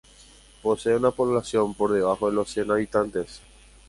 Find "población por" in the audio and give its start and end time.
1.11-1.91